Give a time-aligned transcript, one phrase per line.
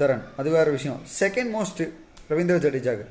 [0.00, 0.24] தரன்.
[0.40, 0.98] அது வேறு விஷயம்.
[1.20, 1.82] செகண்ட் மோஸ்ட்
[2.30, 3.06] ரவீந்திர ஜடேஜாக்கு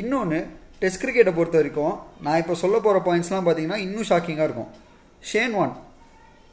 [0.00, 0.38] இன்னொன்று
[0.82, 1.94] டெஸ்ட் கிரிக்கெட்டை பொறுத்த வரைக்கும்
[2.26, 4.70] நான் இப்போ சொல்ல போகிற பாயிண்ட்ஸ்லாம் பார்த்தீங்கன்னா இன்னும் ஷாக்கிங்காக இருக்கும்.
[5.30, 5.74] ஷேன் வான்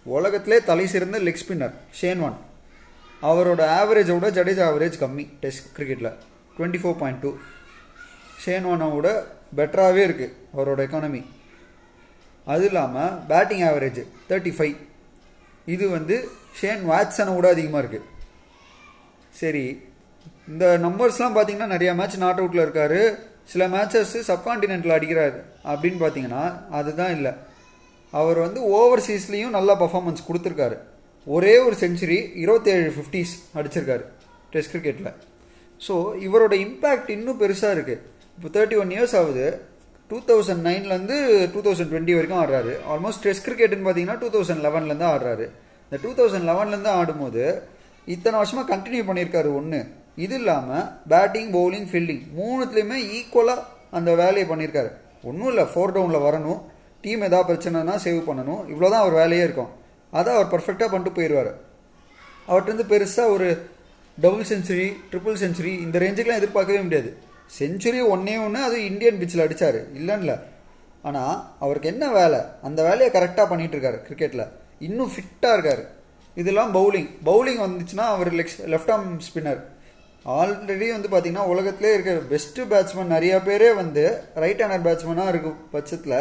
[0.06, 2.38] உலகத்திலே தலை சிறந்த லெக் ஸ்பின்னர் ஷேன் வான்
[3.30, 6.11] அவரோட ஆவரேஜோட ஜடேஜா ஆவரேஜ் கம்மி டெஸ்ட் கிரிக்கெட்டில்
[6.58, 7.32] twenty four point two
[8.44, 9.08] Shane வானை விட
[9.58, 11.22] பெட்டராகவே இருக்குது அவரோட எக்கானமி
[12.48, 14.76] அது இல்லாமல் பேட்டிங் ஆவரேஜ் தேர்ட்டி ஃபைவ்
[15.76, 16.16] இது வந்து
[16.59, 18.06] ஷேன் வாட்சனை விட அதிகமாக இருக்குது
[19.42, 19.66] சரி.
[20.52, 23.00] இந்த நம்பர்ஸ்லாம் பார்த்தீங்கன்னா நிறையா மேட்ச் நாட் அவுட்டில் இருக்கார்.
[23.52, 25.36] சில மேட்சஸ் சப்கான்டினென்ட்டில் அடிக்கிறார்.
[25.72, 26.44] அப்படின்னு பார்த்தீங்கன்னா
[26.80, 27.34] அதுதான் இல்லை.
[28.20, 30.78] அவர் வந்து ஓவர்சீஸ்லேயும் நல்லா பர்ஃபார்மன்ஸ் கொடுத்துருக்காரு.
[31.28, 34.04] ஒரே ஒரு செஞ்சுரி இருபத்தேழு ஃபிஃப்டிஸ் அடிச்சிருக்காரு
[34.54, 35.10] டெஸ்ட் கிரிக்கெட்டில்
[35.82, 35.96] ஸோ
[36.28, 38.04] இவரோட இம்பேக்ட் இன்னும் பெருசாக இருக்குது
[38.38, 39.46] இப்போ தேர்ட்டி ஒன் இயர்ஸ் ஆகுது
[40.12, 41.18] டூ தௌசண்ட் நைன்லேருந்து
[41.54, 42.74] டூ தௌசண்ட் டுவெண்ட்டி வரைக்கும் ஆடுறாரு.
[42.94, 45.46] ஆல்மோஸ்ட் டெஸ்ட் கிரிக்கெட்னு பார்த்தீங்கன்னா டூ தௌசண்ட் லெவன்லேருந்து ஆடுறாரு.
[45.88, 47.44] இந்த டூ தௌசண்ட் லெவன்லேருந்து ஆடும்போது
[48.14, 49.80] இத்தனை வருஷமாக கண்டினியூ பண்ணியிருக்காரு ஒன்று
[50.26, 53.66] இது இல்லாமல் பேட்டிங் பவுலிங் ஃபீல்டிங் மூணுத்துலேயுமே ஈக்குவலாக
[53.98, 54.90] அந்த வேலையை பண்ணியிருக்காரு.
[55.30, 56.60] ஒன்றும் இல்லை ஃபோர் டவுனில் வரணும்.
[57.04, 58.62] டீம் எதாவது பிரச்சனைனா சேவ் பண்ணணும்.
[58.72, 59.72] இவ்வளோ தான் அவர் வேலையே இருக்கும்.
[60.14, 61.52] அதை அவர் பர்ஃபெக்டாக பண்ணிட்டு போயிடுவார்
[62.50, 63.48] அவர்கிட்ட பெருசாக ஒரு
[64.17, 67.10] டபுள் செஞ்சுரி ட்ரிபிள் செஞ்சுரி இந்த ரேஞ்சுக்கெலாம் எதிர்பார்க்கவே முடியாது.
[67.60, 70.38] செஞ்சுரி ஒன்றே ஒன்று அது இந்தியன் பிச்சில் அடித்தார் இல்லைன்னு
[71.08, 72.40] ஆனால் அவருக்கு என்ன வேலை?
[72.67, 74.46] அந்த வேலையை கரெக்டாக பண்ணிகிட்ருக்காரு கிரிக்கெட்டில்
[74.88, 75.84] இன்னும் ஃபிட்டாக இருக்கார்.
[76.42, 77.09] இதெல்லாம் பவுலிங்.
[77.30, 79.61] பவுலிங் வந்துச்சுன்னா அவர் legs left arm spinner
[80.25, 84.03] already வந்து பார்த்திங்கன்னா உலகத்திலே இருக்க பெஸ்ட்டு பேட்ஸ்மேன் நிறையா பேரே வந்து
[84.43, 86.17] ரைட் ஹேண்டர் பேட்ஸ்மேனாக இருக்கும் பட்சத்தில்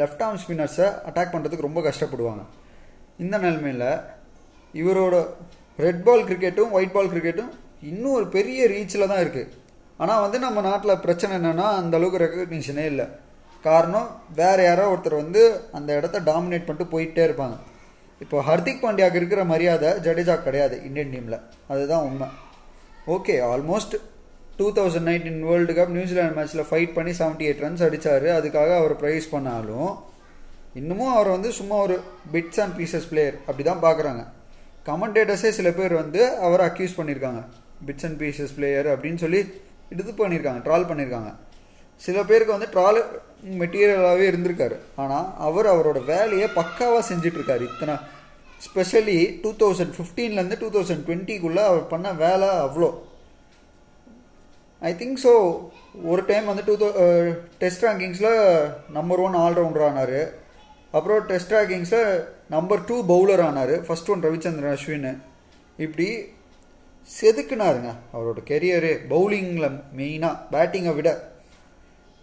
[0.00, 2.42] லெஃப்ட் ஆர்ம் ஸ்பின்னர்ஸை அட்டாக் பண்ணுறதுக்கு ரொம்ப கஷ்டப்படுவாங்க.
[3.24, 3.88] இந்த நிலைமையில்
[4.74, 5.16] இவரோட
[5.84, 7.50] ரெட் பால் கிரிக்கெட்டும் ஒயிட் பால் கிரிக்கெட்டும்
[7.90, 9.50] இன்னும் ஒரு பெரிய ரீச்சில் தான் இருக்குது
[10.02, 13.06] ஆனால் வந்து நம்ம நாட்டில் பிரச்சனை என்னென்னா அந்தளவுக்கு ரெக்கக்னிஷனே இல்லை.
[13.64, 14.08] காரணம்
[14.40, 15.42] வேறு யாரோ ஒருத்தர் வந்து
[15.78, 17.56] அந்த இடத்த டாமினேட் பண்ணிட்டு போயிட்டே இருப்பாங்க.
[18.22, 21.38] இப்போ ஹர்திக் பாண்டியாவுக்கு இருக்கிற மரியாதை ஜடேஜா கிடையாது இந்தியன் டீமில்
[21.72, 22.28] அதுதான் உண்மை.
[23.16, 23.94] Okay almost
[24.58, 28.94] two thousand nineteen world cup New Zealand மேட்ச்சில் ஃபைட் பண்ணி செவன்ட்டி எயிட் ரன்ஸ் அடித்தார் அதுக்காக அவர்
[29.02, 29.90] ப்ரைஸ் பண்ணாலும்
[30.80, 31.96] இன்னமும் அவர் வந்து சும்மா ஒரு
[32.32, 34.22] பிட்ஸ் அண்ட் பீசஸ் பிளேயர் அப்படி தான் பார்க்குறாங்க.
[34.88, 37.40] கமெண்டேட்டர்ஸே சில பேர் வந்து அவரை அக்யூஸ் பண்ணியிருக்காங்க.
[37.86, 39.40] பிட்ஸ் அண்ட் பீசஸ் பிளேயர் அப்படின்னு சொல்லி
[39.94, 41.30] இது பண்ணியிருக்காங்க ட்ரால் பண்ணியிருக்காங்க.
[42.04, 42.96] சில பேருக்கு வந்து ட்ரால
[43.60, 44.76] மெட்டீரியலாகவே இருந்திருக்காரு.
[45.02, 47.64] ஆனால் அவர் அவரோட வேலையை பக்காவாக செஞ்சிட்ருக்காரு.
[47.70, 47.96] இத்தனை
[48.66, 52.88] ஸ்பெஷலி டூ தௌசண்ட் ஃபிஃப்டீன்லேருந்து டூ தௌசண்ட் டுவெண்ட்டிக்குள்ளே அவர் பண்ண வேலை அவ்வளோ
[54.88, 55.32] ஐ திங்க் ஸோ
[56.10, 56.88] ஒரு டைம் வந்து டூ தௌ
[57.62, 58.34] டெஸ்ட் ரேங்கிங்ஸில்
[58.96, 60.20] நம்பர் ஒன் ஆல்ரவுண்டர் ஆனார்.
[60.96, 62.10] அப்புறம் டெஸ்ட் ரேங்கிங்ஸில்
[62.54, 63.74] நம்பர் டூ பவுலர் ஆனார்.
[63.86, 65.08] First one Ravichandran Ashwin.
[65.86, 66.08] இப்படி
[67.08, 71.10] செதுக்குனாருங்க அவரோட கெரியரு பவுலிங்கில் மெயினாக பேட்டிங்கை விட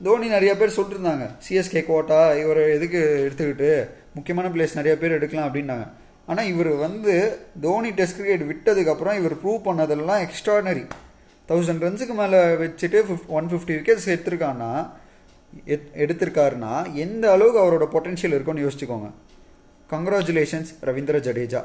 [0.04, 3.70] தோனி நிறைய பேர் சொல்லிட்டுருந்தாங்க சிஎஸ்கே கோட்டா இவர் எதுக்கு எடுத்துக்கிட்டு
[4.14, 5.88] முக்கியமான பிளேஸ் நிறைய பேர் எடுக்கலாம் அப்படின்னாங்க.
[6.26, 7.14] ஆனால் இவர் வந்து
[7.62, 10.86] தோனி டெஸ்ட் கிரிக்கெட் விட்டதுக்கப்புறம் இவர் ப்ரூவ் பண்ணதெல்லாம் எக்ஸ்ட்ராடனரி
[11.50, 14.72] தௌசண்ட் ரன்ஸுக்கு மேலே வச்சுட்டு ஃபிஃப்ட் ஒன் ஃபிஃப்டி விக்கெட்ஸ் எடுத்திருக்கான்னா
[16.04, 19.10] எடுத்திருக்காருன்னா எந்த அளவுக்கு அவரோட பொட்டென்ஷியல் இருக்குன்னு யோசிச்சுக்கோங்க.
[19.92, 21.64] கங்க்ராச்சுலேஷன்ஸ் ரவீந்திர ஜடேஜா